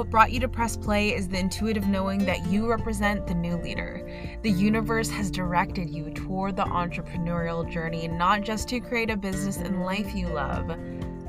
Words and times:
what 0.00 0.08
brought 0.08 0.32
you 0.32 0.40
to 0.40 0.48
press 0.48 0.78
play 0.78 1.14
is 1.14 1.28
the 1.28 1.38
intuitive 1.38 1.86
knowing 1.86 2.24
that 2.24 2.46
you 2.46 2.66
represent 2.66 3.26
the 3.26 3.34
new 3.34 3.58
leader. 3.58 4.08
The 4.40 4.50
universe 4.50 5.10
has 5.10 5.30
directed 5.30 5.90
you 5.90 6.08
toward 6.10 6.56
the 6.56 6.64
entrepreneurial 6.64 7.70
journey, 7.70 8.08
not 8.08 8.40
just 8.40 8.66
to 8.68 8.80
create 8.80 9.10
a 9.10 9.16
business 9.18 9.58
and 9.58 9.84
life 9.84 10.14
you 10.14 10.28
love, 10.28 10.74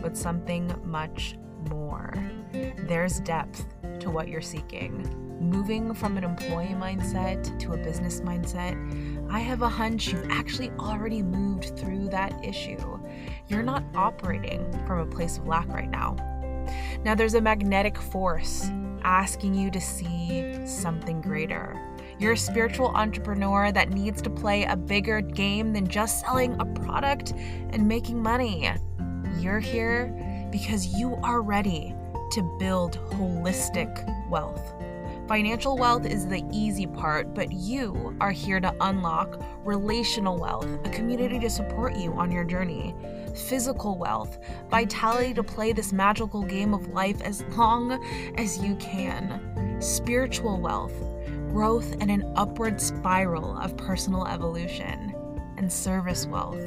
but 0.02 0.16
something 0.16 0.74
much 0.86 1.36
more. 1.70 2.14
There's 2.88 3.20
depth 3.20 3.66
to 4.00 4.10
what 4.10 4.30
you're 4.30 4.40
seeking. 4.40 5.18
Moving 5.42 5.94
from 5.94 6.18
an 6.18 6.24
employee 6.24 6.68
mindset 6.68 7.60
to 7.60 7.74
a 7.74 7.78
business 7.78 8.22
mindset, 8.22 8.78
I 9.30 9.40
have 9.40 9.64
a 9.64 9.70
hunch 9.70 10.14
you've 10.14 10.30
actually 10.30 10.70
already 10.80 11.22
moved 11.22 11.78
through 11.78 12.08
that 12.12 12.34
issue. 12.42 12.78
You're 13.50 13.64
not 13.64 13.84
operating 13.96 14.72
from 14.88 15.00
a 15.00 15.06
place 15.06 15.38
of 15.38 15.46
lack 15.46 15.68
right 15.68 15.90
now. 15.90 16.16
Now, 17.04 17.16
there's 17.16 17.34
a 17.34 17.42
magnetic 17.42 17.98
force 17.98 18.70
asking 19.04 19.56
you 19.56 19.72
to 19.72 19.82
see 19.82 20.66
something 20.66 21.20
greater. 21.20 21.76
You're 22.20 22.34
a 22.34 22.38
spiritual 22.38 22.90
entrepreneur 22.90 23.72
that 23.72 23.90
needs 23.90 24.22
to 24.22 24.30
play 24.30 24.66
a 24.66 24.76
bigger 24.76 25.22
game 25.22 25.74
than 25.74 25.88
just 25.88 26.22
selling 26.22 26.56
a 26.60 26.66
product 26.66 27.32
and 27.72 27.88
making 27.88 28.22
money. 28.22 28.72
You're 29.40 29.60
here 29.60 30.48
because 30.52 30.86
you 30.88 31.16
are 31.24 31.42
ready 31.42 31.96
to 32.34 32.58
build 32.60 33.00
holistic 33.10 34.30
wealth. 34.30 34.74
Financial 35.28 35.78
wealth 35.78 36.06
is 36.06 36.28
the 36.28 36.44
easy 36.52 36.86
part, 36.86 37.34
but 37.34 37.52
you 37.52 38.16
are 38.22 38.32
here 38.32 38.60
to 38.60 38.76
unlock 38.82 39.42
relational 39.64 40.38
wealth, 40.38 40.68
a 40.86 40.90
community 40.90 41.40
to 41.40 41.50
support 41.50 41.96
you 41.96 42.14
on 42.14 42.30
your 42.32 42.44
journey, 42.44 42.94
physical 43.38 43.98
wealth, 43.98 44.40
vitality 44.70 45.34
to 45.34 45.44
play 45.44 45.74
this 45.74 45.92
magical 45.92 46.44
game 46.44 46.74
of 46.74 46.88
life 46.90 47.22
as 47.22 47.44
long 47.56 47.92
as 48.38 48.58
you 48.60 48.76
can, 48.76 49.78
spiritual 49.80 50.60
wealth, 50.60 50.94
growth 51.52 51.94
and 52.00 52.10
an 52.10 52.32
upward 52.36 52.80
spiral 52.80 53.58
of 53.58 53.76
personal 53.78 54.26
evolution, 54.28 55.14
and 55.58 55.72
service 55.72 56.26
wealth, 56.26 56.62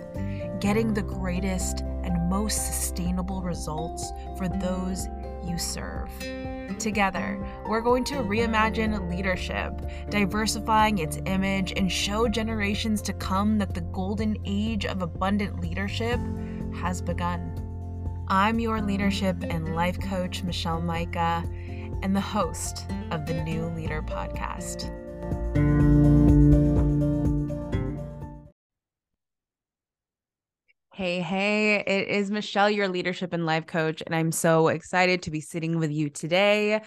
getting 0.60 0.92
the 0.92 1.02
greatest 1.02 1.80
and 1.80 2.28
most 2.28 2.66
sustainable 2.66 3.42
results 3.42 4.12
for 4.36 4.48
those 4.48 5.08
you 5.44 5.58
serve. 5.58 6.10
Together, 6.78 7.38
we're 7.68 7.80
going 7.80 8.04
to 8.04 8.14
reimagine 8.16 9.10
leadership, 9.10 9.72
diversifying 10.10 10.98
its 10.98 11.18
image, 11.26 11.72
and 11.76 11.90
show 11.90 12.28
generations 12.28 13.02
to 13.02 13.12
come 13.12 13.58
that 13.58 13.74
the 13.74 13.80
golden 13.80 14.36
age 14.44 14.84
of 14.84 15.02
abundant 15.02 15.60
leadership 15.60 16.18
has 16.74 17.00
begun. 17.00 17.60
I'm 18.28 18.58
your 18.58 18.80
leadership 18.80 19.36
and 19.42 19.74
life 19.74 20.00
coach, 20.00 20.42
Michelle 20.42 20.80
Mika, 20.80 21.44
and 22.02 22.14
the 22.14 22.20
host 22.20 22.86
of 23.10 23.26
the 23.26 23.34
New 23.42 23.66
Leader 23.66 24.02
Podcast. 24.02 24.90
Hey, 30.94 31.20
hey, 31.20 31.76
it 31.86 32.08
is 32.08 32.30
Michelle, 32.30 32.70
your 32.70 32.88
leadership 32.88 33.32
and 33.32 33.44
life 33.44 33.66
coach, 33.66 34.02
and 34.06 34.14
I'm 34.14 34.30
so 34.30 34.68
excited 34.68 35.22
to 35.22 35.30
be 35.30 35.40
sitting 35.40 35.78
with 35.78 35.90
you 35.90 36.08
today 36.08 36.82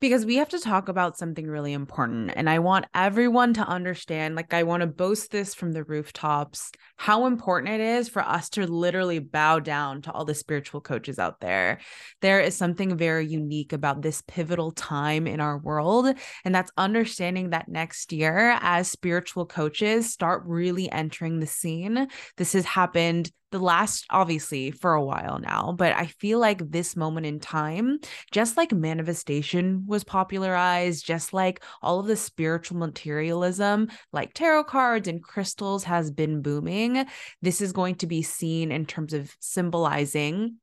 because 0.00 0.24
we 0.24 0.36
have 0.36 0.48
to 0.48 0.58
talk 0.58 0.88
about 0.88 1.18
something 1.18 1.46
really 1.46 1.74
important. 1.74 2.32
And 2.34 2.48
I 2.48 2.58
want 2.58 2.86
everyone 2.94 3.54
to 3.54 3.62
understand 3.62 4.34
like, 4.34 4.54
I 4.54 4.62
want 4.62 4.80
to 4.80 4.86
boast 4.86 5.30
this 5.30 5.54
from 5.54 5.72
the 5.72 5.84
rooftops 5.84 6.72
how 6.96 7.26
important 7.26 7.74
it 7.74 7.80
is 7.80 8.08
for 8.08 8.22
us 8.22 8.48
to 8.50 8.66
literally 8.66 9.18
bow 9.18 9.58
down 9.58 10.02
to 10.02 10.12
all 10.12 10.24
the 10.24 10.34
spiritual 10.34 10.80
coaches 10.80 11.18
out 11.18 11.40
there. 11.40 11.78
There 12.20 12.40
is 12.40 12.56
something 12.56 12.96
very 12.96 13.26
unique 13.26 13.72
about 13.72 14.02
this 14.02 14.22
pivotal 14.26 14.72
time 14.72 15.26
in 15.26 15.40
our 15.40 15.58
world. 15.58 16.14
And 16.44 16.54
that's 16.54 16.72
understanding 16.76 17.50
that 17.50 17.68
next 17.68 18.12
year, 18.12 18.58
as 18.60 18.90
spiritual 18.90 19.46
coaches 19.46 20.12
start 20.12 20.42
really 20.46 20.90
entering 20.90 21.40
the 21.40 21.46
scene, 21.46 22.08
this 22.36 22.54
has 22.54 22.64
happened 22.64 23.30
the 23.50 23.58
last 23.58 24.06
obviously 24.10 24.70
for 24.70 24.94
a 24.94 25.04
while 25.04 25.38
now 25.38 25.74
but 25.76 25.92
i 25.94 26.06
feel 26.06 26.38
like 26.38 26.70
this 26.70 26.96
moment 26.96 27.26
in 27.26 27.40
time 27.40 27.98
just 28.30 28.56
like 28.56 28.72
manifestation 28.72 29.84
was 29.86 30.04
popularized 30.04 31.04
just 31.04 31.32
like 31.32 31.62
all 31.82 32.00
of 32.00 32.06
the 32.06 32.16
spiritual 32.16 32.76
materialism 32.76 33.88
like 34.12 34.32
tarot 34.34 34.64
cards 34.64 35.08
and 35.08 35.22
crystals 35.22 35.84
has 35.84 36.10
been 36.10 36.42
booming. 36.42 37.06
This 37.42 37.60
is 37.60 37.72
going 37.72 37.96
to 37.96 38.06
be 38.06 38.22
seen 38.22 38.72
in 38.72 38.86
terms 38.86 39.12
of 39.12 39.34
symbolizing 39.40 40.56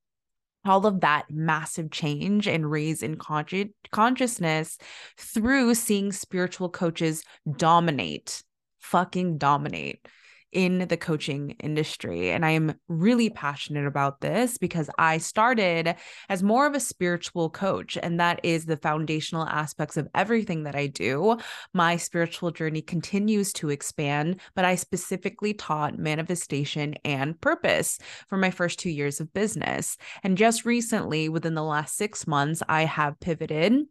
all 0.65 0.85
of 0.85 1.01
that 1.01 1.25
massive 1.29 1.91
change 1.91 2.47
and 2.47 2.69
raise 2.69 3.01
in 3.03 3.15
consci- 3.15 3.71
consciousness 3.91 4.77
through 5.17 5.73
seeing 5.75 6.11
spiritual 6.11 6.69
coaches 6.69 7.23
dominate 7.55 8.43
fucking 8.79 9.37
dominate 9.37 10.05
in 10.51 10.87
the 10.87 10.97
coaching 10.97 11.51
industry. 11.59 12.31
And 12.31 12.45
I 12.45 12.51
am 12.51 12.75
really 12.87 13.29
passionate 13.29 13.85
about 13.85 14.21
this 14.21 14.57
because 14.57 14.89
I 14.97 15.17
started 15.17 15.95
as 16.29 16.43
more 16.43 16.65
of 16.65 16.73
a 16.75 16.79
spiritual 16.79 17.49
coach, 17.49 17.97
and 18.01 18.19
that 18.19 18.39
is 18.43 18.65
the 18.65 18.77
foundational 18.77 19.45
aspects 19.45 19.97
of 19.97 20.07
everything 20.15 20.63
that 20.63 20.75
I 20.75 20.87
do. 20.87 21.37
My 21.73 21.97
spiritual 21.97 22.51
journey 22.51 22.81
continues 22.81 23.51
to 23.53 23.69
expand, 23.69 24.39
but 24.55 24.65
I 24.65 24.75
specifically 24.75 25.53
taught 25.53 25.97
manifestation 25.97 26.95
and 27.03 27.39
purpose 27.39 27.99
for 28.27 28.37
my 28.37 28.51
first 28.51 28.79
two 28.79 28.89
years 28.89 29.19
of 29.19 29.33
business. 29.33 29.97
And 30.23 30.37
just 30.37 30.65
recently, 30.65 31.29
within 31.29 31.55
the 31.55 31.63
last 31.63 31.97
six 31.97 32.25
months, 32.25 32.63
I 32.67 32.85
have 32.85 33.19
pivoted 33.19 33.85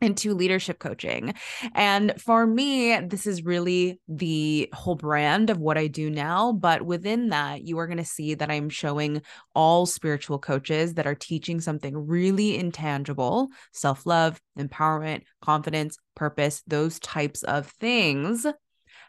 into 0.00 0.34
leadership 0.34 0.78
coaching. 0.78 1.34
And 1.74 2.20
for 2.20 2.46
me, 2.46 2.98
this 3.00 3.26
is 3.26 3.44
really 3.44 4.00
the 4.08 4.68
whole 4.72 4.94
brand 4.94 5.50
of 5.50 5.58
what 5.58 5.76
I 5.76 5.88
do 5.88 6.08
now. 6.10 6.52
But 6.52 6.82
within 6.82 7.30
that, 7.30 7.62
you 7.62 7.78
are 7.78 7.86
going 7.86 7.98
to 7.98 8.04
see 8.04 8.34
that 8.34 8.50
I'm 8.50 8.68
showing 8.68 9.22
all 9.54 9.86
spiritual 9.86 10.38
coaches 10.38 10.94
that 10.94 11.06
are 11.06 11.14
teaching 11.14 11.60
something 11.60 12.06
really 12.06 12.56
intangible 12.56 13.48
self 13.72 14.06
love, 14.06 14.40
empowerment, 14.58 15.22
confidence, 15.42 15.98
purpose, 16.14 16.62
those 16.66 16.98
types 17.00 17.42
of 17.42 17.66
things. 17.66 18.46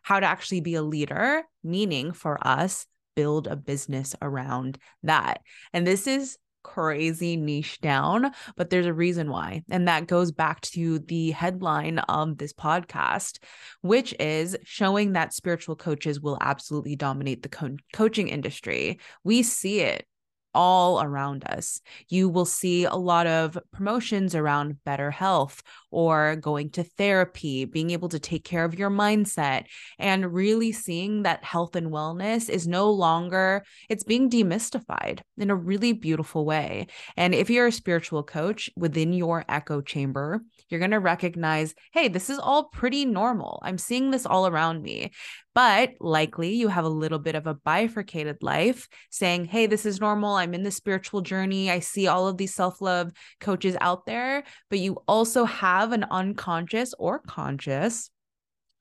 How 0.02 0.20
to 0.20 0.26
actually 0.26 0.62
be 0.62 0.76
a 0.76 0.82
leader, 0.82 1.44
meaning 1.64 2.14
for 2.14 2.40
us, 2.46 2.88
build 3.16 3.48
a 3.48 3.56
business 3.56 4.16
around 4.22 4.78
that. 5.04 5.42
And 5.74 5.86
this 5.86 6.08
is 6.08 6.38
crazy 6.64 7.38
niche 7.38 7.80
down, 7.82 8.32
but 8.56 8.70
there's 8.70 8.86
a 8.86 8.94
reason 8.94 9.30
why. 9.30 9.64
And 9.70 9.88
that 9.88 10.08
goes 10.08 10.32
back 10.32 10.62
to 10.62 11.00
the 11.00 11.32
headline 11.32 12.00
of 12.00 12.38
this 12.38 12.54
podcast, 12.54 13.40
which 13.82 14.14
is 14.20 14.58
showing 14.64 15.14
that 15.14 15.34
spiritual 15.34 15.76
coaches 15.76 16.20
will 16.20 16.38
absolutely 16.42 16.96
dominate 16.96 17.44
the 17.44 17.50
co- 17.50 17.78
coaching 17.94 18.28
industry. 18.28 19.00
We 19.24 19.44
see 19.44 19.82
it 19.82 20.06
all 20.54 21.02
around 21.02 21.44
us. 21.46 21.82
You 22.08 22.30
will 22.30 22.46
see 22.46 22.86
a 22.86 22.96
lot 22.96 23.28
of 23.28 23.58
promotions 23.72 24.34
around 24.36 24.84
better 24.84 25.12
health 25.12 25.62
or 25.92 26.36
going 26.36 26.70
to 26.72 26.84
therapy, 26.84 27.66
being 27.66 27.92
able 27.92 28.10
to 28.10 28.20
take 28.20 28.44
care 28.44 28.66
of 28.66 28.78
your 28.78 28.90
mindset, 28.90 29.66
and 29.98 30.34
really 30.34 30.72
seeing 30.72 31.24
that 31.24 31.44
health 31.44 31.76
and 31.76 31.92
wellness 31.92 32.50
is 32.50 32.68
no 32.68 32.90
longer, 32.90 33.64
it's 33.90 34.04
being 34.04 34.30
demystified 34.30 35.22
in 35.38 35.50
a 35.50 35.56
really 35.56 35.94
beautiful 35.94 36.46
way. 36.46 36.88
And 37.18 37.34
if 37.34 37.50
you're 37.50 37.68
a 37.68 37.72
spiritual 37.72 38.24
coach 38.24 38.70
within 38.76 39.14
your 39.14 39.46
echo 39.48 39.82
chamber, 39.82 40.42
you're 40.70 40.80
going 40.80 40.92
to 40.92 41.00
recognize, 41.00 41.74
hey, 41.94 42.08
this 42.08 42.30
is 42.30 42.40
all 42.40 42.66
pretty 42.66 43.06
normal. 43.06 43.60
I'm 43.64 43.78
seeing 43.78 44.12
this 44.12 44.26
all 44.26 44.48
around 44.48 44.82
me. 44.82 45.12
But 45.56 45.96
likely 46.00 46.54
you 46.54 46.68
have 46.70 46.86
a 46.86 46.90
little 46.90 47.20
bit 47.20 47.36
of 47.36 47.48
a 47.48 47.54
bifurcated 47.54 48.38
life 48.42 48.88
saying, 49.10 49.46
hey, 49.46 49.66
this 49.66 49.86
is 49.86 50.00
normal. 50.00 50.36
I'm 50.36 50.54
in 50.54 50.64
the 50.64 50.72
spiritual 50.72 51.22
journey. 51.22 51.70
I 51.72 51.80
see 51.80 52.08
all 52.08 52.28
of 52.28 52.38
these 52.38 52.54
self 52.54 52.82
love 52.82 53.12
coaches 53.42 53.76
out 53.82 54.06
there. 54.06 54.44
But 54.70 54.80
you 54.80 55.00
also 55.08 55.46
have 55.46 55.79
an 55.92 56.06
unconscious 56.12 56.94
or 57.00 57.20
conscious 57.20 58.10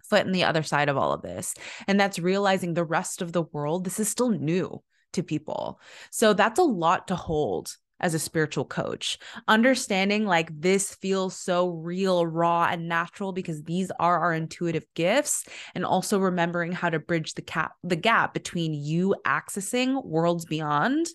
foot 0.08 0.26
in 0.26 0.32
the 0.32 0.44
other 0.44 0.62
side 0.62 0.88
of 0.88 0.96
all 0.96 1.12
of 1.12 1.22
this. 1.22 1.54
And 1.86 1.98
that's 1.98 2.18
realizing 2.18 2.74
the 2.74 2.84
rest 2.84 3.22
of 3.22 3.32
the 3.32 3.42
world, 3.42 3.84
this 3.84 4.00
is 4.00 4.08
still 4.08 4.30
new 4.30 4.82
to 5.12 5.22
people. 5.22 5.80
So 6.10 6.32
that's 6.32 6.58
a 6.58 6.64
lot 6.64 7.08
to 7.08 7.16
hold 7.16 7.76
as 8.00 8.14
a 8.14 8.18
spiritual 8.18 8.64
coach 8.64 9.18
understanding 9.48 10.24
like 10.24 10.48
this 10.60 10.94
feels 10.94 11.36
so 11.36 11.68
real 11.68 12.24
raw 12.26 12.68
and 12.70 12.88
natural 12.88 13.32
because 13.32 13.62
these 13.64 13.90
are 13.98 14.20
our 14.20 14.32
intuitive 14.32 14.84
gifts 14.94 15.44
and 15.74 15.84
also 15.84 16.18
remembering 16.18 16.72
how 16.72 16.88
to 16.88 16.98
bridge 16.98 17.34
the 17.34 17.42
cap 17.42 17.72
the 17.82 17.96
gap 17.96 18.32
between 18.34 18.72
you 18.72 19.14
accessing 19.26 20.04
worlds 20.04 20.44
beyond 20.44 21.06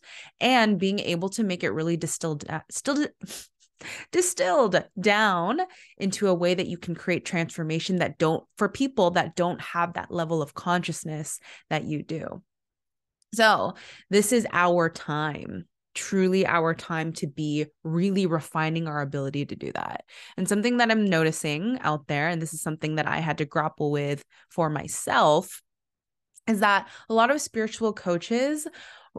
and 0.41 0.79
being 0.79 0.99
able 0.99 1.29
to 1.29 1.43
make 1.43 1.63
it 1.63 1.71
really 1.71 1.97
distilled 1.97 2.43
uh, 2.49 2.59
still 2.69 3.05
distilled 4.11 4.83
down 4.99 5.59
into 5.97 6.27
a 6.27 6.33
way 6.33 6.53
that 6.53 6.67
you 6.67 6.77
can 6.77 6.95
create 6.95 7.25
transformation 7.25 7.97
that 7.97 8.17
don't 8.17 8.43
for 8.57 8.69
people 8.69 9.11
that 9.11 9.35
don't 9.35 9.61
have 9.61 9.93
that 9.93 10.11
level 10.11 10.41
of 10.41 10.53
consciousness 10.53 11.39
that 11.69 11.83
you 11.83 12.01
do 12.03 12.41
so 13.33 13.73
this 14.09 14.31
is 14.31 14.47
our 14.51 14.89
time 14.89 15.65
truly 15.93 16.45
our 16.45 16.73
time 16.73 17.13
to 17.13 17.27
be 17.27 17.65
really 17.83 18.25
refining 18.25 18.87
our 18.87 19.01
ability 19.01 19.45
to 19.45 19.55
do 19.55 19.71
that. 19.73 20.03
And 20.37 20.47
something 20.47 20.77
that 20.77 20.91
I'm 20.91 21.05
noticing 21.05 21.77
out 21.81 22.07
there, 22.07 22.29
and 22.29 22.41
this 22.41 22.53
is 22.53 22.61
something 22.61 22.95
that 22.95 23.07
I 23.07 23.19
had 23.19 23.37
to 23.39 23.45
grapple 23.45 23.91
with 23.91 24.23
for 24.49 24.69
myself, 24.69 25.61
is 26.47 26.59
that 26.59 26.87
a 27.09 27.13
lot 27.13 27.31
of 27.31 27.41
spiritual 27.41 27.93
coaches 27.93 28.67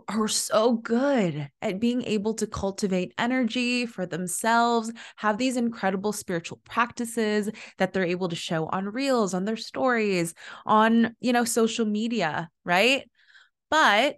are 0.09 0.29
so 0.29 0.73
good 0.73 1.49
at 1.63 1.81
being 1.81 2.03
able 2.03 2.35
to 2.35 2.47
cultivate 2.47 3.15
energy 3.19 3.87
for 3.87 4.07
themselves, 4.07 4.93
have 5.17 5.39
these 5.39 5.57
incredible 5.57 6.13
spiritual 6.13 6.61
practices 6.65 7.49
that 7.79 7.93
they're 7.93 8.05
able 8.05 8.29
to 8.29 8.37
show 8.37 8.67
on 8.67 8.87
reels, 8.87 9.35
on 9.35 9.45
their 9.45 9.57
stories, 9.57 10.35
on, 10.67 11.15
you 11.21 11.33
know, 11.33 11.45
social 11.45 11.87
media, 11.87 12.51
right? 12.65 13.09
But 13.71 14.17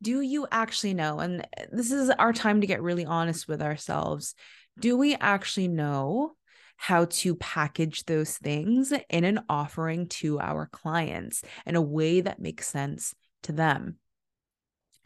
do 0.00 0.20
you 0.20 0.46
actually 0.50 0.94
know? 0.94 1.18
And 1.18 1.46
this 1.72 1.90
is 1.90 2.10
our 2.10 2.32
time 2.32 2.60
to 2.60 2.66
get 2.66 2.82
really 2.82 3.04
honest 3.04 3.48
with 3.48 3.60
ourselves. 3.60 4.34
Do 4.78 4.96
we 4.96 5.14
actually 5.16 5.68
know 5.68 6.34
how 6.76 7.06
to 7.06 7.34
package 7.34 8.04
those 8.04 8.38
things 8.38 8.92
in 9.10 9.24
an 9.24 9.40
offering 9.48 10.06
to 10.06 10.38
our 10.38 10.68
clients 10.70 11.42
in 11.66 11.74
a 11.74 11.82
way 11.82 12.20
that 12.20 12.40
makes 12.40 12.68
sense 12.68 13.14
to 13.42 13.52
them? 13.52 13.96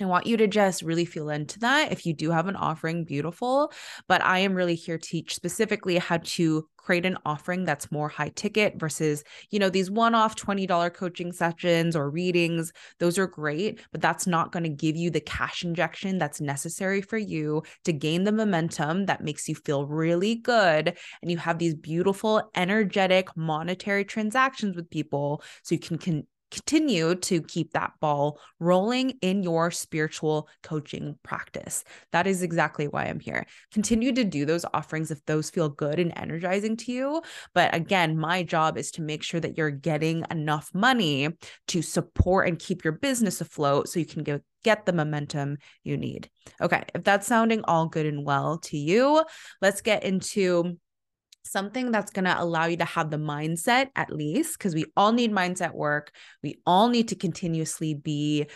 I 0.03 0.07
want 0.07 0.27
you 0.27 0.37
to 0.37 0.47
just 0.47 0.83
really 0.83 1.05
feel 1.05 1.31
into 1.31 1.59
that. 1.61 1.93
If 1.93 2.07
you 2.07 2.13
do 2.13 2.31
have 2.31 2.49
an 2.49 2.57
offering, 2.57 3.05
beautiful. 3.05 3.73
But 4.09 4.23
I 4.25 4.39
am 4.39 4.55
really 4.55 4.75
here 4.75 4.99
to 4.99 5.09
teach 5.09 5.35
specifically 5.35 5.99
how 5.99 6.19
to 6.19 6.67
create 6.77 7.07
an 7.07 7.17
offering 7.25 7.65
that's 7.65 7.93
more 7.93 8.09
high 8.09 8.31
ticket 8.31 8.79
versus, 8.79 9.23
you 9.51 9.59
know, 9.59 9.71
these 9.71 9.91
one 9.91 10.15
off 10.15 10.35
$20 10.35 10.93
coaching 10.93 11.33
sessions 11.33 11.95
or 11.95 12.11
readings. 12.11 12.73
Those 12.99 13.19
are 13.19 13.27
great, 13.27 13.81
but 13.93 14.01
that's 14.01 14.27
not 14.27 14.51
going 14.51 14.65
to 14.65 14.69
give 14.69 14.97
you 14.97 15.11
the 15.11 15.21
cash 15.21 15.65
injection 15.65 16.19
that's 16.19 16.41
necessary 16.41 17.01
for 17.01 17.19
you 17.19 17.63
to 17.85 17.93
gain 17.93 18.25
the 18.25 18.33
momentum 18.33 19.07
that 19.07 19.23
makes 19.23 19.49
you 19.49 19.55
feel 19.55 19.87
really 19.87 20.35
good. 20.35 20.97
And 21.23 21.31
you 21.31 21.39
have 21.39 21.59
these 21.59 21.75
beautiful, 21.75 22.51
energetic, 22.57 23.29
monetary 23.37 24.05
transactions 24.05 24.75
with 24.75 24.91
people 24.91 25.43
so 25.63 25.75
you 25.75 25.81
can, 25.81 25.99
can 25.99 26.27
continue 26.53 27.15
to 27.15 27.41
keep 27.43 27.73
that 27.73 27.93
ball 28.01 28.39
rolling 28.61 29.11
in 29.23 29.43
your 29.43 29.71
spiritual 29.71 30.49
coaching 30.63 31.17
practice. 31.23 31.83
That 32.13 32.27
is 32.27 32.43
exactly 32.43 32.87
why 32.87 33.05
I'm 33.05 33.21
here. 33.21 33.47
Continue 33.73 34.13
to 34.13 34.25
do 34.25 34.45
those 34.45 34.67
offerings 34.73 35.11
if 35.11 35.25
those 35.25 35.51
feel 35.51 35.71
good 35.71 35.99
and 35.99 36.13
energizing 36.15 36.77
to 36.79 36.93
you. 36.93 37.23
But 37.55 37.75
again, 37.75 38.19
my 38.19 38.43
job 38.43 38.77
is 38.77 38.91
to 38.93 39.03
make 39.03 39.23
sure 39.23 39.41
that 39.41 39.57
you're 39.57 39.71
getting 39.71 40.25
enough 40.31 40.71
money 40.75 41.31
to 41.69 41.83
support 41.83 42.47
and 42.47 42.59
keep 42.59 42.85
your 42.85 42.93
business 42.93 43.41
afloat 43.41 43.89
so 43.89 43.99
you 43.99 44.07
can 44.07 44.23
get 44.23 44.43
get 44.63 44.87
the 44.87 44.93
momentum 44.93 45.57
you 45.83 45.97
need. 45.97 46.31
Okay, 46.61 46.85
if 46.95 47.03
that's 47.03 47.27
sounding 47.27 47.63
all 47.65 47.87
good 47.87 48.07
and 48.07 48.25
well 48.25 48.59
to 48.59 48.79
you, 48.79 49.25
let's 49.61 49.81
get 49.81 50.05
into 50.05 50.79
something 51.45 51.91
that's 51.91 52.13
going 52.13 52.25
to 52.25 52.41
allow 52.41 52.67
you 52.67 52.77
to 52.77 52.85
have 52.85 53.11
the 53.11 53.17
mindset 53.17 53.89
at 53.97 54.13
least 54.13 54.59
because 54.59 54.75
we 54.75 54.85
all 54.97 55.13
need 55.13 55.33
mindset 55.33 55.75
work 55.75 56.13
we 56.43 56.61
all 56.67 56.89
need 56.89 57.09
to 57.09 57.15
continuously 57.15 57.95
be 57.95 58.47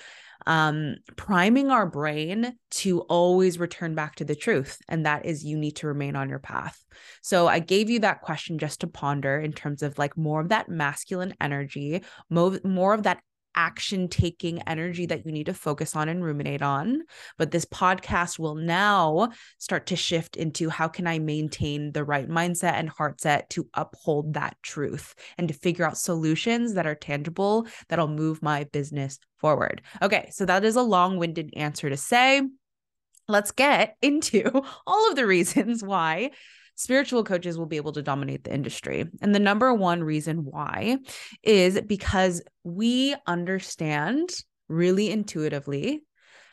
um 0.47 0.97
priming 1.17 1.71
our 1.71 1.87
brain 1.87 2.55
to 2.71 3.01
always 3.03 3.59
return 3.59 3.95
back 3.95 4.15
to 4.15 4.25
the 4.25 4.35
truth 4.35 4.79
and 4.89 5.07
that 5.07 5.27
is 5.27 5.45
you 5.45 5.57
need 5.57 5.77
to 5.77 5.87
remain 5.87 6.15
on 6.15 6.29
your 6.29 6.39
path. 6.39 6.79
So 7.23 7.49
i 7.49 7.59
gave 7.59 7.91
you 7.91 8.01
that 8.01 8.21
question 8.21 8.59
just 8.59 8.81
to 8.81 8.87
ponder 8.87 9.39
in 9.39 9.53
terms 9.53 9.83
of 9.83 9.99
like 9.99 10.17
more 10.17 10.41
of 10.41 10.51
that 10.51 10.69
masculine 10.69 11.35
energy 11.41 12.03
more, 12.31 12.59
more 12.65 12.95
of 12.95 13.05
that 13.05 13.21
action 13.57 14.09
taking 14.09 14.63
energy 14.63 15.07
that 15.07 15.27
you 15.27 15.33
need 15.33 15.47
to 15.47 15.55
focus 15.55 15.97
on 15.97 16.09
and 16.09 16.23
ruminate 16.23 16.63
on. 16.63 17.03
But 17.39 17.51
this 17.51 17.65
podcast 17.65 18.39
will 18.39 18.55
now 18.55 19.31
start 19.59 19.87
to 19.87 19.97
shift 19.97 20.37
into 20.37 20.69
how 20.69 20.89
can 20.89 21.07
I 21.07 21.19
maintain 21.19 21.93
the 21.93 22.05
right 22.05 22.29
mindset 22.29 22.75
and 22.75 22.89
heart 22.89 23.21
set 23.21 23.51
to 23.51 23.69
uphold 23.75 24.35
that 24.35 24.57
truth 24.63 25.15
and 25.39 25.49
to 25.49 25.55
figure 25.55 25.87
out 25.87 25.99
solutions 25.99 26.75
that 26.75 26.87
are 26.87 26.95
tangible 26.95 27.67
that'll 27.89 28.09
move 28.09 28.43
my 28.43 28.65
business 28.65 29.19
forward. 29.39 29.83
Okay, 30.03 30.29
so 30.33 30.45
that 30.47 30.65
is 30.65 30.77
a 30.77 30.83
long 30.83 31.19
winded 31.19 31.51
answer 31.57 31.89
to 31.89 31.97
say. 31.97 32.43
Let's 33.29 33.51
get 33.51 33.97
into 34.03 34.63
all 34.87 35.11
of 35.11 35.17
the 35.17 35.27
reasons 35.27 35.83
why 35.83 36.31
spiritual 36.77 37.25
coaches 37.25 37.59
will 37.59 37.67
be 37.67 37.77
able 37.77 37.93
to 37.93 38.03
dominate 38.03 38.45
the 38.45 38.55
industry. 38.55 39.07
And 39.21 39.35
the 39.35 39.41
number 39.41 39.75
one 39.75 40.05
reason 40.05 40.45
why 40.45 40.99
is 41.43 41.81
because 41.81 42.43
we 42.63 43.17
understand 43.27 44.31
really 44.69 45.11
intuitively 45.11 46.03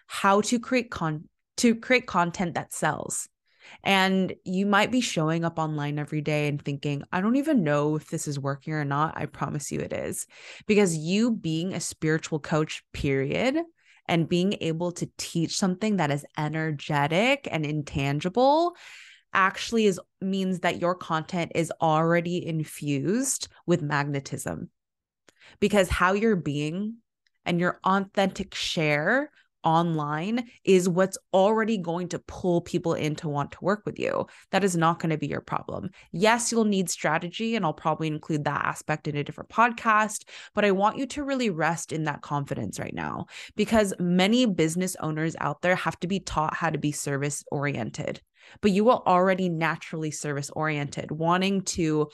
how 0.08 0.42
to 0.42 0.60
create 0.60 0.90
con 0.90 1.30
to 1.58 1.76
create 1.76 2.08
content 2.08 2.56
that 2.56 2.74
sells. 2.74 3.30
And 3.84 4.34
you 4.44 4.66
might 4.66 4.92
be 4.92 5.02
showing 5.02 5.46
up 5.46 5.60
online 5.60 6.00
every 6.00 6.22
day 6.22 6.48
and 6.48 6.62
thinking, 6.62 7.04
I 7.12 7.22
don't 7.22 7.38
even 7.38 7.64
know 7.64 7.96
if 7.96 8.10
this 8.10 8.28
is 8.28 8.40
working 8.40 8.74
or 8.74 8.84
not. 8.84 9.14
I 9.16 9.26
promise 9.26 9.72
you 9.72 9.80
it 9.80 9.94
is. 9.94 10.26
Because 10.68 10.98
you 10.98 11.32
being 11.32 11.74
a 11.74 11.80
spiritual 11.80 12.40
coach, 12.40 12.84
period, 12.92 13.58
and 14.08 14.28
being 14.28 14.58
able 14.60 14.92
to 14.94 15.10
teach 15.18 15.56
something 15.56 15.98
that 15.98 16.12
is 16.12 16.26
energetic 16.38 17.48
and 17.50 17.66
intangible 17.66 18.76
actually 19.34 19.86
is 19.86 20.00
means 20.22 20.60
that 20.60 20.82
your 20.82 20.96
content 20.96 21.52
is 21.56 21.72
already 21.82 22.46
infused 22.46 23.48
with 23.66 23.82
magnetism 23.82 24.70
because 25.60 25.90
how 25.90 26.14
you're 26.14 26.36
being 26.36 26.98
and 27.46 27.60
your 27.60 27.80
authentic 27.84 28.56
share 28.56 29.30
online 29.64 30.50
is 30.64 30.90
what's 30.90 31.18
already 31.34 31.78
going 31.78 32.10
to 32.10 32.20
pull 32.20 32.62
people 32.62 32.94
in 32.94 33.16
to 33.16 33.30
want 33.30 33.52
to 33.52 33.64
work 33.64 33.84
with 33.86 33.98
you. 33.98 34.26
That 34.52 34.64
is 34.64 34.76
not 34.76 35.00
going 35.00 35.10
to 35.12 35.18
be 35.18 35.28
your 35.28 35.42
problem. 35.42 35.90
Yes, 36.12 36.52
you'll 36.52 36.66
need 36.66 36.90
strategy, 36.90 37.56
and 37.56 37.66
I'll 37.66 37.74
probably 37.74 38.08
include 38.08 38.44
that 38.44 38.66
aspect 38.66 39.08
in 39.08 39.16
a 39.16 39.24
different 39.24 39.50
podcast, 39.50 40.28
but 40.54 40.66
I 40.66 40.72
want 40.72 40.98
you 40.98 41.06
to 41.08 41.24
really 41.24 41.50
rest 41.50 41.92
in 41.92 42.04
that 42.04 42.22
confidence 42.22 42.80
right 42.80 42.94
now 42.94 43.28
because 43.56 43.94
many 44.00 44.46
business 44.46 44.96
owners 45.00 45.36
out 45.40 45.62
there 45.62 45.76
have 45.76 46.00
to 46.02 46.08
be 46.08 46.20
taught 46.20 46.54
how 46.54 46.70
to 46.70 46.78
be 46.78 46.92
service 46.92 47.44
oriented 47.52 48.22
but 48.62 48.72
you 48.72 48.84
will 48.84 49.04
already 49.06 49.50
naturally 49.50 50.12
service 50.12 50.50
oriented, 50.50 51.12
wanting 51.12 51.62
to 51.62 52.10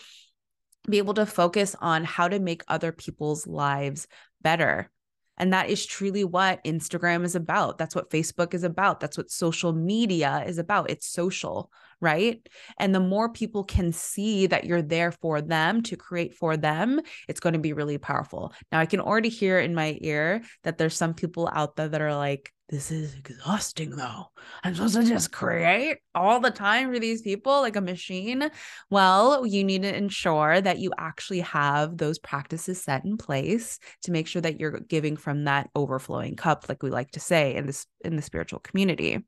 be 0.90 0.98
able 0.98 1.14
to 1.16 1.26
focus 1.26 1.76
on 1.80 2.04
how 2.04 2.28
to 2.28 2.40
make 2.40 2.64
other 2.68 2.92
people's 2.92 3.46
lives 3.46 4.08
better. 4.42 4.90
And 5.38 5.54
that 5.54 5.70
is 5.70 5.86
truly 5.86 6.26
what 6.26 6.64
Instagram 6.66 7.24
is 7.24 7.36
about. 7.36 7.78
That's 7.78 7.96
what 7.96 8.10
Facebook 8.10 8.54
is 8.54 8.64
about. 8.64 9.00
That's 9.00 9.18
what 9.18 9.32
social 9.32 9.72
media 9.72 10.44
is 10.46 10.58
about. 10.58 10.90
It's 10.90 11.08
social, 11.08 11.72
right? 12.02 12.46
And 12.78 12.94
the 12.94 13.00
more 13.00 13.32
people 13.32 13.64
can 13.64 13.94
see 13.94 14.48
that 14.48 14.66
you're 14.66 14.82
there 14.82 15.14
for 15.14 15.42
them 15.42 15.82
to 15.84 15.96
create 15.96 16.36
for 16.36 16.58
them, 16.58 17.00
it's 17.30 17.40
going 17.40 17.54
to 17.54 17.60
be 17.60 17.72
really 17.72 17.98
powerful. 17.98 18.54
Now, 18.72 18.80
I 18.80 18.86
can 18.86 19.00
already 19.00 19.30
hear 19.30 19.60
in 19.60 19.74
my 19.74 19.98
ear 20.02 20.42
that 20.64 20.78
there's 20.78 20.96
some 20.96 21.14
people 21.14 21.50
out 21.52 21.78
there 21.78 21.88
that 21.88 22.02
are 22.02 22.16
like, 22.16 22.52
this 22.70 22.92
is 22.92 23.16
exhausting 23.16 23.96
though. 23.96 24.26
I'm 24.64 24.76
supposed 24.76 24.96
to 24.96 25.04
just 25.04 25.32
create 25.32 25.98
all 26.14 26.40
the 26.40 26.52
time 26.52 26.94
for 26.94 27.00
these 27.00 27.22
people 27.22 27.62
like 27.62 27.76
a 27.76 27.82
machine. 27.82 28.50
Well, 28.90 29.46
you 29.46 29.64
need 29.64 29.82
to 29.82 29.96
ensure 29.96 30.62
that 30.62 30.80
you 30.80 30.92
actually 30.98 31.42
have 31.42 31.98
those 31.98 32.20
practices 32.20 32.82
set 32.82 33.04
in 33.06 33.18
place 33.18 33.80
to 34.04 34.12
make 34.12 34.28
sure 34.28 34.42
that 34.42 34.60
you're 34.60 34.80
giving 34.80 35.18
from 35.18 35.46
that 35.46 35.70
overflowing 35.76 36.36
cup, 36.36 36.70
like 36.70 36.84
we 36.84 36.92
like 36.92 37.12
to 37.12 37.20
say 37.20 37.56
in 37.56 37.66
this 37.66 37.88
in 38.06 38.16
the 38.16 38.22
spiritual 38.22 38.60
community. 38.60 39.26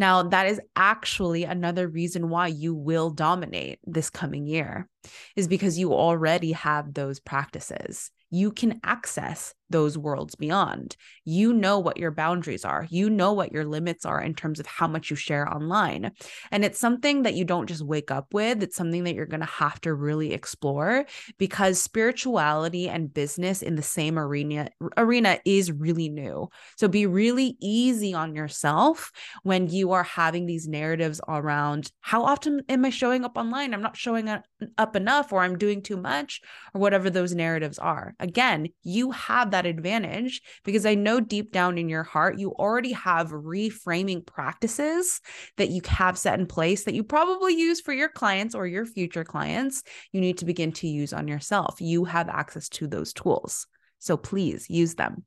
Now, 0.00 0.22
that 0.22 0.46
is 0.46 0.60
actually 0.76 1.42
another 1.42 1.88
reason 1.88 2.28
why 2.28 2.46
you 2.48 2.72
will 2.72 3.10
dominate 3.10 3.80
this 3.84 4.10
coming 4.10 4.46
year, 4.46 4.88
is 5.34 5.48
because 5.48 5.76
you 5.76 5.92
already 5.92 6.52
have 6.52 6.94
those 6.94 7.18
practices. 7.18 8.12
You 8.30 8.52
can 8.52 8.80
access 8.84 9.54
those 9.70 9.98
worlds 9.98 10.34
beyond. 10.34 10.96
You 11.24 11.52
know 11.52 11.78
what 11.78 11.98
your 11.98 12.10
boundaries 12.10 12.64
are. 12.64 12.86
You 12.90 13.10
know 13.10 13.32
what 13.32 13.52
your 13.52 13.64
limits 13.64 14.04
are 14.06 14.20
in 14.20 14.34
terms 14.34 14.60
of 14.60 14.66
how 14.66 14.88
much 14.88 15.10
you 15.10 15.16
share 15.16 15.48
online. 15.52 16.12
And 16.50 16.64
it's 16.64 16.78
something 16.78 17.22
that 17.22 17.34
you 17.34 17.44
don't 17.44 17.66
just 17.66 17.82
wake 17.82 18.10
up 18.10 18.32
with, 18.32 18.62
it's 18.62 18.76
something 18.76 19.04
that 19.04 19.14
you're 19.14 19.26
going 19.26 19.40
to 19.40 19.46
have 19.46 19.80
to 19.82 19.94
really 19.94 20.32
explore 20.32 21.06
because 21.38 21.80
spirituality 21.80 22.88
and 22.88 23.12
business 23.12 23.62
in 23.62 23.76
the 23.76 23.82
same 23.82 24.18
arena 24.18 24.68
arena 24.96 25.38
is 25.44 25.70
really 25.72 26.08
new. 26.08 26.48
So 26.76 26.88
be 26.88 27.06
really 27.06 27.56
easy 27.60 28.14
on 28.14 28.34
yourself 28.34 29.12
when 29.42 29.68
you 29.68 29.92
are 29.92 30.02
having 30.02 30.46
these 30.46 30.68
narratives 30.68 31.20
around 31.28 31.92
how 32.00 32.24
often 32.24 32.62
am 32.68 32.84
I 32.84 32.90
showing 32.90 33.24
up 33.24 33.36
online? 33.36 33.74
I'm 33.74 33.82
not 33.82 33.96
showing 33.96 34.28
up 34.28 34.96
enough 34.96 35.32
or 35.32 35.42
I'm 35.42 35.58
doing 35.58 35.82
too 35.82 35.96
much 35.96 36.40
or 36.74 36.80
whatever 36.80 37.10
those 37.10 37.34
narratives 37.34 37.78
are. 37.78 38.14
Again, 38.18 38.68
you 38.82 39.10
have 39.10 39.50
that 39.50 39.57
that 39.58 39.66
advantage 39.66 40.40
because 40.64 40.86
I 40.86 40.94
know 40.94 41.18
deep 41.18 41.50
down 41.50 41.78
in 41.78 41.88
your 41.88 42.04
heart, 42.04 42.38
you 42.38 42.52
already 42.52 42.92
have 42.92 43.30
reframing 43.30 44.24
practices 44.24 45.20
that 45.56 45.70
you 45.70 45.80
have 45.86 46.16
set 46.16 46.38
in 46.38 46.46
place 46.46 46.84
that 46.84 46.94
you 46.94 47.02
probably 47.02 47.54
use 47.54 47.80
for 47.80 47.92
your 47.92 48.08
clients 48.08 48.54
or 48.54 48.66
your 48.68 48.86
future 48.86 49.24
clients. 49.24 49.82
You 50.12 50.20
need 50.20 50.38
to 50.38 50.44
begin 50.44 50.70
to 50.72 50.86
use 50.86 51.12
on 51.12 51.26
yourself. 51.26 51.80
You 51.80 52.04
have 52.04 52.28
access 52.28 52.68
to 52.70 52.86
those 52.86 53.12
tools. 53.12 53.66
So 53.98 54.16
please 54.16 54.70
use 54.70 54.94
them. 54.94 55.24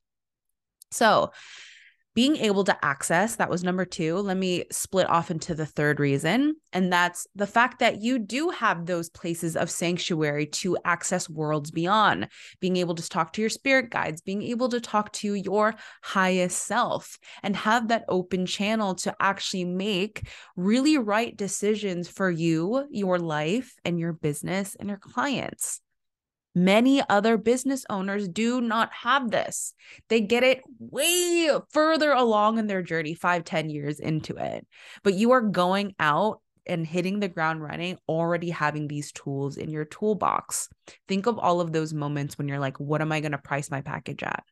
So, 0.92 1.32
being 2.14 2.36
able 2.38 2.64
to 2.64 2.86
access 2.86 3.36
that 3.36 3.50
was 3.50 3.64
number 3.64 3.86
two 3.86 4.18
let 4.18 4.38
me 4.38 4.66
split 4.72 5.10
off 5.10 5.32
into 5.32 5.56
the 5.56 5.66
third 5.66 6.00
reason 6.00 6.54
and 6.74 6.92
that's 6.92 7.26
the 7.36 7.48
fact 7.48 7.80
that 7.80 8.02
you 8.02 8.20
do 8.20 8.50
have 8.50 8.86
those 8.86 9.10
places 9.10 9.56
of 9.56 9.70
sanctuary 9.70 10.46
to 10.46 10.78
access 10.84 11.30
worlds 11.30 11.72
beyond 11.72 12.28
being 12.60 12.78
able 12.78 12.96
to 12.96 13.08
talk 13.08 13.32
to 13.34 13.42
your 13.42 13.50
spirit 13.50 13.90
guides 13.90 14.22
being 14.22 14.42
able 14.42 14.70
to 14.70 14.82
talk 14.82 15.12
to 15.14 15.34
your 15.34 15.74
highest 16.02 16.66
self 16.66 17.18
and 17.44 17.56
have 17.56 17.88
that 17.88 18.06
open 18.10 18.46
channel 18.46 18.96
to 18.96 19.16
actually 19.20 19.66
make 19.66 20.28
really 20.56 20.98
right 20.98 21.36
decisions 21.38 22.08
for 22.08 22.30
you 22.30 22.86
your 22.92 23.20
life 23.20 23.74
and 23.86 24.00
your 24.00 24.14
business 24.14 24.76
and 24.76 24.90
your 24.90 24.98
clients 24.98 25.82
Many 26.54 27.02
other 27.08 27.38
business 27.38 27.86
owners 27.90 28.28
do 28.28 28.60
not 28.60 28.92
have 28.94 29.32
this. 29.32 29.74
They 30.10 30.20
get 30.20 30.44
it 30.44 30.62
way 30.80 31.50
further 31.70 32.12
along 32.12 32.58
in 32.58 32.68
their 32.68 32.82
journey, 32.82 33.14
five, 33.14 33.46
ten 33.46 33.70
years 33.70 34.00
into 34.00 34.36
it. 34.36 34.68
But 35.04 35.14
you 35.14 35.32
are 35.32 35.42
going 35.42 35.96
out 36.00 36.42
and 36.66 36.86
hitting 36.86 37.20
the 37.20 37.28
ground 37.28 37.64
running, 37.64 37.98
already 38.08 38.50
having 38.50 38.88
these 38.88 39.12
tools 39.12 39.58
in 39.58 39.70
your 39.70 39.86
toolbox. 39.86 40.70
Think 41.08 41.26
of 41.26 41.40
all 41.40 41.62
of 41.62 41.72
those 41.72 41.94
moments 41.94 42.38
when 42.38 42.48
you're 42.48 42.60
like, 42.60 42.80
what 42.80 43.02
am 43.02 43.12
I 43.12 43.22
going 43.22 43.32
to 43.32 43.38
price 43.38 43.72
my 43.72 43.82
package 43.82 44.24
at? 44.24 44.44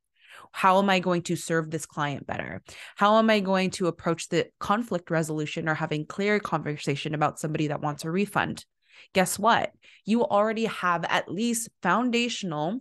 How 0.51 0.79
am 0.79 0.89
I 0.89 0.99
going 0.99 1.21
to 1.23 1.35
serve 1.35 1.69
this 1.69 1.85
client 1.85 2.25
better? 2.25 2.63
How 2.95 3.17
am 3.17 3.29
I 3.29 3.39
going 3.39 3.71
to 3.71 3.87
approach 3.87 4.29
the 4.29 4.47
conflict 4.59 5.11
resolution 5.11 5.69
or 5.69 5.75
having 5.75 6.05
clear 6.05 6.39
conversation 6.39 7.13
about 7.13 7.39
somebody 7.39 7.67
that 7.67 7.81
wants 7.81 8.05
a 8.05 8.11
refund? 8.11 8.65
Guess 9.13 9.37
what? 9.39 9.71
You 10.05 10.23
already 10.23 10.65
have 10.65 11.05
at 11.05 11.31
least 11.31 11.69
foundational 11.81 12.79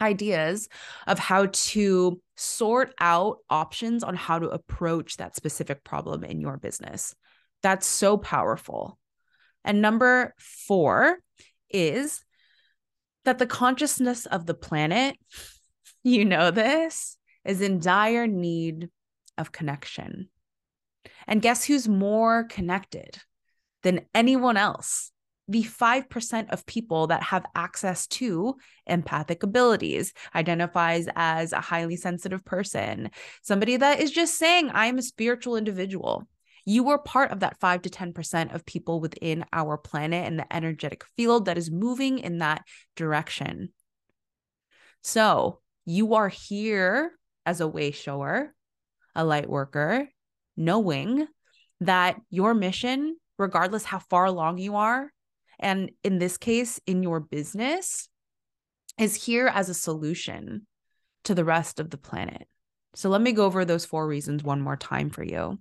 ideas 0.00 0.68
of 1.06 1.18
how 1.18 1.46
to 1.52 2.20
sort 2.36 2.94
out 3.00 3.38
options 3.48 4.04
on 4.04 4.14
how 4.14 4.38
to 4.38 4.48
approach 4.48 5.16
that 5.16 5.36
specific 5.36 5.84
problem 5.84 6.22
in 6.24 6.40
your 6.40 6.56
business. 6.58 7.14
That's 7.62 7.86
so 7.86 8.16
powerful. 8.16 8.98
And 9.64 9.80
number 9.80 10.34
four 10.38 11.18
is 11.70 12.22
that 13.24 13.38
the 13.38 13.46
consciousness 13.46 14.26
of 14.26 14.46
the 14.46 14.54
planet, 14.54 15.16
you 16.02 16.24
know 16.24 16.50
this, 16.50 17.16
is 17.44 17.60
in 17.60 17.80
dire 17.80 18.26
need 18.26 18.88
of 19.38 19.52
connection. 19.52 20.28
And 21.26 21.42
guess 21.42 21.64
who's 21.64 21.88
more 21.88 22.44
connected 22.44 23.18
than 23.82 24.06
anyone 24.14 24.56
else? 24.56 25.12
The 25.48 25.62
5% 25.62 26.50
of 26.50 26.66
people 26.66 27.06
that 27.06 27.22
have 27.22 27.46
access 27.54 28.06
to 28.08 28.56
empathic 28.86 29.42
abilities 29.42 30.12
identifies 30.34 31.06
as 31.14 31.52
a 31.52 31.60
highly 31.60 31.96
sensitive 31.96 32.44
person 32.44 33.10
somebody 33.42 33.76
that 33.76 34.00
is 34.00 34.10
just 34.10 34.36
saying 34.36 34.70
i'm 34.74 34.98
a 34.98 35.02
spiritual 35.02 35.56
individual. 35.56 36.26
You 36.68 36.88
are 36.88 36.98
part 36.98 37.30
of 37.30 37.40
that 37.40 37.60
5 37.60 37.82
to 37.82 37.90
10% 37.90 38.52
of 38.52 38.66
people 38.66 39.00
within 39.00 39.44
our 39.52 39.78
planet 39.78 40.26
and 40.26 40.38
the 40.38 40.52
energetic 40.54 41.04
field 41.16 41.44
that 41.44 41.56
is 41.56 41.70
moving 41.70 42.18
in 42.18 42.38
that 42.38 42.64
direction. 42.96 43.72
So 45.02 45.60
you 45.84 46.14
are 46.14 46.28
here 46.28 47.12
as 47.44 47.60
a 47.60 47.68
way 47.68 47.92
shower 47.92 48.52
a 49.14 49.24
light 49.24 49.48
worker 49.48 50.08
knowing 50.56 51.28
that 51.80 52.20
your 52.30 52.52
mission 52.52 53.16
regardless 53.38 53.84
how 53.84 54.00
far 54.00 54.24
along 54.24 54.58
you 54.58 54.74
are 54.74 55.12
and 55.58 55.90
in 56.04 56.18
this 56.18 56.36
case, 56.36 56.80
in 56.86 57.02
your 57.02 57.20
business, 57.20 58.08
is 58.98 59.14
here 59.14 59.46
as 59.46 59.68
a 59.68 59.74
solution 59.74 60.66
to 61.24 61.34
the 61.34 61.44
rest 61.44 61.80
of 61.80 61.90
the 61.90 61.98
planet. 61.98 62.46
So 62.94 63.10
let 63.10 63.20
me 63.20 63.32
go 63.32 63.44
over 63.44 63.64
those 63.64 63.84
four 63.84 64.06
reasons 64.06 64.42
one 64.42 64.60
more 64.60 64.76
time 64.76 65.10
for 65.10 65.22
you. 65.22 65.58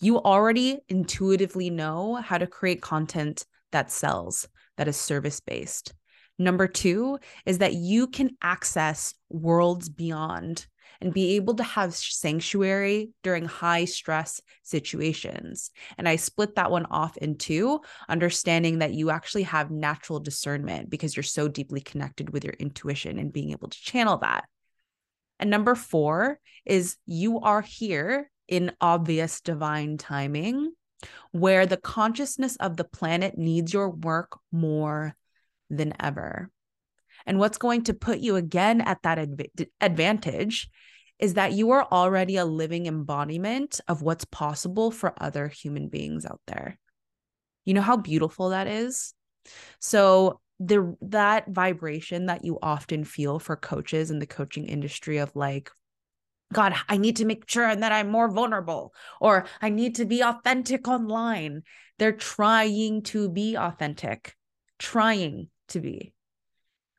You 0.00 0.18
already 0.18 0.78
intuitively 0.88 1.70
know 1.70 2.16
how 2.16 2.38
to 2.38 2.46
create 2.46 2.80
content 2.80 3.44
that 3.72 3.90
sells, 3.90 4.48
that 4.76 4.88
is 4.88 4.96
service 4.96 5.40
based. 5.40 5.92
Number 6.38 6.66
two 6.66 7.18
is 7.46 7.58
that 7.58 7.74
you 7.74 8.06
can 8.06 8.30
access 8.42 9.14
worlds 9.28 9.88
beyond 9.88 10.66
and 11.02 11.12
be 11.12 11.34
able 11.34 11.54
to 11.54 11.64
have 11.64 11.96
sanctuary 11.96 13.10
during 13.24 13.44
high 13.44 13.84
stress 13.84 14.40
situations. 14.62 15.72
And 15.98 16.08
I 16.08 16.14
split 16.14 16.54
that 16.54 16.70
one 16.70 16.86
off 16.86 17.16
in 17.16 17.36
two, 17.36 17.80
understanding 18.08 18.78
that 18.78 18.94
you 18.94 19.10
actually 19.10 19.42
have 19.42 19.72
natural 19.72 20.20
discernment 20.20 20.90
because 20.90 21.16
you're 21.16 21.24
so 21.24 21.48
deeply 21.48 21.80
connected 21.80 22.30
with 22.30 22.44
your 22.44 22.54
intuition 22.54 23.18
and 23.18 23.32
being 23.32 23.50
able 23.50 23.68
to 23.68 23.82
channel 23.82 24.18
that. 24.18 24.44
And 25.40 25.50
number 25.50 25.74
four 25.74 26.38
is 26.64 26.96
you 27.04 27.40
are 27.40 27.62
here 27.62 28.30
in 28.46 28.70
obvious 28.80 29.40
divine 29.40 29.98
timing 29.98 30.72
where 31.32 31.66
the 31.66 31.78
consciousness 31.78 32.54
of 32.56 32.76
the 32.76 32.84
planet 32.84 33.36
needs 33.36 33.72
your 33.72 33.90
work 33.90 34.38
more 34.52 35.16
than 35.68 35.94
ever. 35.98 36.48
And 37.26 37.40
what's 37.40 37.58
going 37.58 37.82
to 37.84 37.94
put 37.94 38.20
you 38.20 38.36
again 38.36 38.80
at 38.80 39.02
that 39.02 39.18
adv- 39.18 39.66
advantage 39.80 40.70
is 41.22 41.34
that 41.34 41.52
you 41.52 41.70
are 41.70 41.86
already 41.92 42.36
a 42.36 42.44
living 42.44 42.86
embodiment 42.86 43.80
of 43.86 44.02
what's 44.02 44.24
possible 44.24 44.90
for 44.90 45.14
other 45.22 45.46
human 45.46 45.88
beings 45.88 46.26
out 46.26 46.40
there. 46.48 46.80
You 47.64 47.74
know 47.74 47.80
how 47.80 47.96
beautiful 47.96 48.48
that 48.48 48.66
is? 48.66 49.14
So 49.78 50.40
the 50.58 50.96
that 51.00 51.48
vibration 51.48 52.26
that 52.26 52.44
you 52.44 52.58
often 52.60 53.04
feel 53.04 53.38
for 53.38 53.54
coaches 53.54 54.10
in 54.10 54.18
the 54.18 54.26
coaching 54.26 54.66
industry 54.66 55.18
of 55.18 55.30
like 55.36 55.70
God, 56.52 56.74
I 56.88 56.96
need 56.96 57.16
to 57.16 57.24
make 57.24 57.48
sure 57.48 57.74
that 57.74 57.92
I'm 57.92 58.10
more 58.10 58.28
vulnerable 58.28 58.92
or 59.20 59.46
I 59.60 59.70
need 59.70 59.94
to 59.96 60.04
be 60.04 60.22
authentic 60.24 60.88
online. 60.88 61.62
They're 62.00 62.10
trying 62.10 63.02
to 63.04 63.28
be 63.28 63.56
authentic, 63.56 64.34
trying 64.80 65.50
to 65.68 65.80
be. 65.80 66.14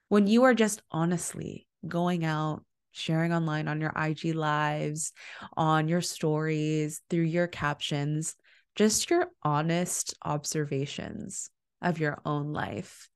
When 0.07 0.27
you 0.27 0.43
are 0.43 0.53
just 0.53 0.81
honestly 0.91 1.67
going 1.85 2.23
out 2.23 2.63
sharing 2.93 3.33
online 3.33 3.67
on 3.67 3.81
your 3.81 3.91
IG 3.95 4.35
lives, 4.35 5.11
on 5.57 5.87
your 5.87 6.01
stories, 6.01 7.01
through 7.09 7.23
your 7.23 7.47
captions, 7.47 8.35
just 8.75 9.09
your 9.09 9.27
honest 9.43 10.13
observations 10.23 11.49
of 11.81 11.99
your 11.99 12.21
own 12.25 12.53
life. 12.53 13.09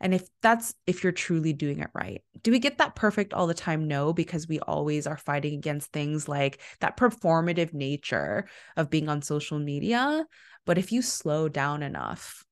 And 0.00 0.12
if 0.12 0.26
that's 0.42 0.74
if 0.86 1.04
you're 1.04 1.12
truly 1.12 1.52
doing 1.52 1.78
it 1.78 1.90
right. 1.94 2.22
Do 2.42 2.50
we 2.50 2.58
get 2.58 2.78
that 2.78 2.96
perfect 2.96 3.32
all 3.32 3.46
the 3.46 3.54
time? 3.54 3.86
No, 3.86 4.12
because 4.12 4.48
we 4.48 4.58
always 4.58 5.06
are 5.06 5.16
fighting 5.16 5.54
against 5.54 5.92
things 5.92 6.28
like 6.28 6.60
that 6.80 6.96
performative 6.96 7.72
nature 7.72 8.48
of 8.76 8.90
being 8.90 9.08
on 9.08 9.22
social 9.22 9.60
media. 9.60 10.26
But 10.66 10.78
if 10.78 10.90
you 10.90 11.02
slow 11.02 11.48
down 11.48 11.84
enough 11.84 12.44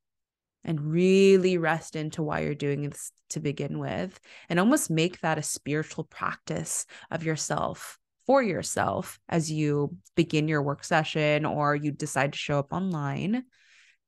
and 0.64 0.80
really 0.80 1.58
rest 1.58 1.96
into 1.96 2.22
why 2.22 2.40
you're 2.40 2.54
doing 2.54 2.88
this 2.88 3.12
to 3.30 3.40
begin 3.40 3.78
with 3.78 4.18
and 4.48 4.58
almost 4.58 4.90
make 4.90 5.20
that 5.20 5.38
a 5.38 5.42
spiritual 5.42 6.04
practice 6.04 6.86
of 7.10 7.24
yourself 7.24 7.98
for 8.26 8.42
yourself 8.42 9.18
as 9.28 9.50
you 9.50 9.96
begin 10.14 10.48
your 10.48 10.62
work 10.62 10.84
session 10.84 11.44
or 11.44 11.74
you 11.74 11.90
decide 11.90 12.32
to 12.32 12.38
show 12.38 12.58
up 12.58 12.72
online 12.72 13.44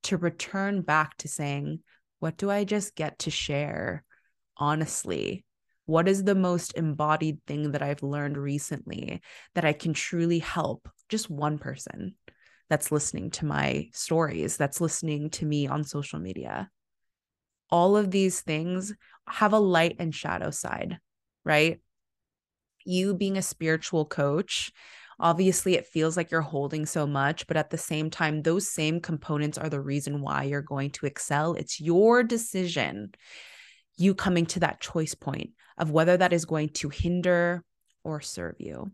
to 0.04 0.16
return 0.16 0.82
back 0.82 1.16
to 1.16 1.28
saying 1.28 1.80
what 2.18 2.37
do 2.37 2.50
i 2.50 2.62
just 2.62 2.94
get 2.94 3.18
to 3.18 3.30
share? 3.30 4.04
Honestly 4.56 5.44
what 5.87 6.09
is 6.09 6.23
the 6.25 6.35
most 6.35 6.73
embodied 6.76 7.38
thing 7.47 7.73
that 7.73 7.82
i've 7.82 8.02
learned 8.02 8.37
recently 8.37 9.21
that 9.54 9.64
i 9.64 9.73
can 9.73 9.92
truly 9.92 10.38
help 10.38 10.88
just 11.09 11.28
one 11.28 11.59
person 11.59 12.14
that's 12.73 12.91
listening 12.91 13.31
to 13.31 13.45
my 13.45 13.91
stories, 13.93 14.57
that's 14.57 14.81
listening 14.81 15.29
to 15.29 15.45
me 15.45 15.67
on 15.67 15.85
social 15.85 16.19
media. 16.19 16.71
All 17.71 17.99
of 17.99 18.11
these 18.11 18.41
things 18.41 18.95
have 19.29 19.52
a 19.52 19.59
light 19.59 19.97
and 19.99 20.14
shadow 20.14 20.50
side, 20.50 20.99
right? 21.45 21.83
You 22.87 23.12
being 23.12 23.37
a 23.37 23.43
spiritual 23.43 24.07
coach, 24.07 24.73
obviously 25.21 25.75
it 25.75 25.87
feels 25.87 26.17
like 26.17 26.31
you're 26.31 26.41
holding 26.41 26.87
so 26.87 27.07
much, 27.07 27.47
but 27.47 27.59
at 27.59 27.69
the 27.69 27.76
same 27.76 28.09
time, 28.09 28.41
those 28.41 28.67
same 28.67 29.00
components 29.00 29.59
are 29.59 29.69
the 29.69 29.79
reason 29.79 30.23
why 30.23 30.45
you're 30.45 30.62
going 30.62 30.93
to 30.93 31.05
excel. 31.05 31.52
It's 31.52 31.79
your 31.79 32.23
decision, 32.23 33.12
you 33.99 34.14
coming 34.14 34.47
to 34.47 34.61
that 34.61 34.81
choice 34.81 35.14
point 35.14 35.50
of 35.76 35.91
whether 35.91 36.17
that 36.17 36.33
is 36.33 36.47
going 36.47 36.71
to 36.71 36.88
hinder 36.88 37.64
or 38.02 38.23
serve 38.23 38.55
you. 38.61 38.93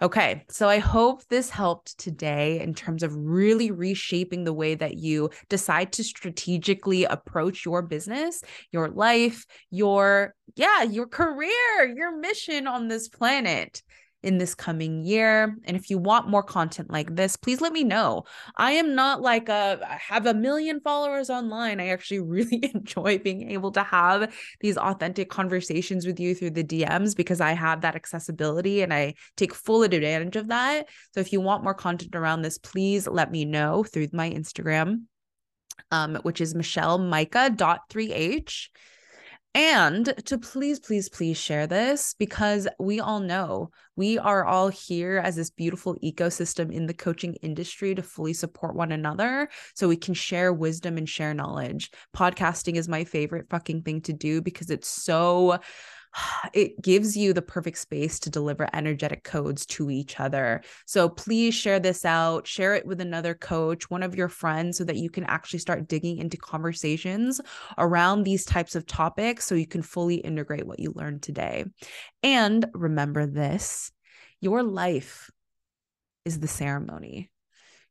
Okay, 0.00 0.44
so 0.48 0.68
I 0.68 0.78
hope 0.78 1.26
this 1.26 1.50
helped 1.50 1.98
today 1.98 2.60
in 2.60 2.72
terms 2.72 3.02
of 3.02 3.16
really 3.16 3.72
reshaping 3.72 4.44
the 4.44 4.52
way 4.52 4.76
that 4.76 4.96
you 4.96 5.30
decide 5.48 5.92
to 5.94 6.04
strategically 6.04 7.02
approach 7.02 7.64
your 7.64 7.82
business, 7.82 8.42
your 8.70 8.88
life, 8.88 9.44
your 9.70 10.36
yeah, 10.54 10.84
your 10.84 11.08
career, 11.08 11.94
your 11.96 12.16
mission 12.16 12.68
on 12.68 12.86
this 12.86 13.08
planet. 13.08 13.82
In 14.24 14.38
this 14.38 14.52
coming 14.52 15.04
year. 15.04 15.56
And 15.64 15.76
if 15.76 15.90
you 15.90 15.96
want 15.96 16.28
more 16.28 16.42
content 16.42 16.90
like 16.90 17.14
this, 17.14 17.36
please 17.36 17.60
let 17.60 17.72
me 17.72 17.84
know. 17.84 18.24
I 18.56 18.72
am 18.72 18.96
not 18.96 19.22
like 19.22 19.48
a 19.48 19.78
I 19.88 19.94
have 19.94 20.26
a 20.26 20.34
million 20.34 20.80
followers 20.80 21.30
online. 21.30 21.80
I 21.80 21.88
actually 21.88 22.18
really 22.36 22.68
enjoy 22.74 23.18
being 23.18 23.50
able 23.52 23.70
to 23.72 23.82
have 23.84 24.34
these 24.60 24.76
authentic 24.76 25.30
conversations 25.30 26.04
with 26.04 26.18
you 26.18 26.34
through 26.34 26.50
the 26.50 26.64
DMs 26.64 27.14
because 27.14 27.40
I 27.40 27.52
have 27.52 27.82
that 27.82 27.94
accessibility 27.94 28.82
and 28.82 28.92
I 28.92 29.14
take 29.36 29.54
full 29.54 29.84
advantage 29.84 30.34
of 30.34 30.48
that. 30.48 30.88
So 31.14 31.20
if 31.20 31.32
you 31.32 31.40
want 31.40 31.62
more 31.62 31.74
content 31.74 32.16
around 32.16 32.42
this, 32.42 32.58
please 32.58 33.06
let 33.06 33.30
me 33.30 33.44
know 33.44 33.84
through 33.84 34.08
my 34.12 34.28
Instagram. 34.30 35.02
Um, 35.92 36.16
which 36.22 36.40
is 36.40 36.56
Michelle 36.56 36.98
Mika 36.98 37.50
dot 37.54 37.88
3H 37.88 38.68
and 39.58 40.14
to 40.24 40.38
please, 40.38 40.78
please, 40.78 41.08
please 41.08 41.36
share 41.36 41.66
this 41.66 42.14
because 42.16 42.68
we 42.78 43.00
all 43.00 43.18
know 43.18 43.72
we 43.96 44.16
are 44.16 44.44
all 44.44 44.68
here 44.68 45.18
as 45.18 45.34
this 45.34 45.50
beautiful 45.50 45.96
ecosystem 45.96 46.72
in 46.72 46.86
the 46.86 46.94
coaching 46.94 47.34
industry 47.42 47.92
to 47.96 48.02
fully 48.04 48.32
support 48.34 48.76
one 48.76 48.92
another 48.92 49.48
so 49.74 49.88
we 49.88 49.96
can 49.96 50.14
share 50.14 50.52
wisdom 50.52 50.96
and 50.96 51.08
share 51.08 51.34
knowledge. 51.34 51.90
Podcasting 52.16 52.76
is 52.76 52.88
my 52.88 53.02
favorite 53.02 53.50
fucking 53.50 53.82
thing 53.82 54.00
to 54.02 54.12
do 54.12 54.40
because 54.40 54.70
it's 54.70 54.86
so 54.86 55.58
it 56.52 56.80
gives 56.80 57.16
you 57.16 57.32
the 57.32 57.42
perfect 57.42 57.78
space 57.78 58.18
to 58.20 58.30
deliver 58.30 58.68
energetic 58.72 59.24
codes 59.24 59.66
to 59.66 59.90
each 59.90 60.20
other. 60.20 60.62
So 60.86 61.08
please 61.08 61.54
share 61.54 61.80
this 61.80 62.04
out, 62.04 62.46
share 62.46 62.74
it 62.74 62.86
with 62.86 63.00
another 63.00 63.34
coach, 63.34 63.90
one 63.90 64.02
of 64.02 64.14
your 64.14 64.28
friends, 64.28 64.78
so 64.78 64.84
that 64.84 64.96
you 64.96 65.10
can 65.10 65.24
actually 65.24 65.60
start 65.60 65.88
digging 65.88 66.18
into 66.18 66.36
conversations 66.36 67.40
around 67.76 68.22
these 68.22 68.44
types 68.44 68.74
of 68.74 68.86
topics 68.86 69.44
so 69.44 69.54
you 69.54 69.66
can 69.66 69.82
fully 69.82 70.16
integrate 70.16 70.66
what 70.66 70.80
you 70.80 70.92
learned 70.94 71.22
today. 71.22 71.64
And 72.22 72.64
remember 72.72 73.26
this 73.26 73.92
your 74.40 74.62
life 74.62 75.30
is 76.24 76.38
the 76.38 76.46
ceremony, 76.46 77.30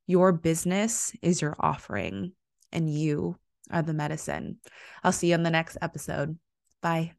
your 0.06 0.32
business 0.32 1.12
is 1.22 1.42
your 1.42 1.56
offering, 1.60 2.32
and 2.72 2.90
you 2.90 3.38
are 3.70 3.82
the 3.82 3.94
medicine. 3.94 4.58
I'll 5.04 5.12
see 5.12 5.30
you 5.30 5.34
on 5.34 5.44
the 5.44 5.50
next 5.50 5.78
episode. 5.82 6.38
Bye. 6.82 7.17